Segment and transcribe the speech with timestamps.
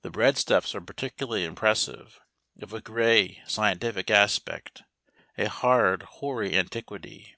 [0.00, 2.18] The breadstuffs are particularly impressive,
[2.62, 4.84] of a grey, scientific aspect,
[5.36, 7.36] a hard, hoary antiquity.